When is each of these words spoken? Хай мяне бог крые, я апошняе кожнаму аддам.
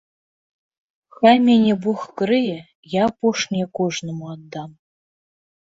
Хай 1.17 1.35
мяне 1.47 1.73
бог 1.85 2.01
крые, 2.23 2.57
я 2.99 3.07
апошняе 3.11 3.65
кожнаму 3.83 4.25
аддам. 4.35 4.69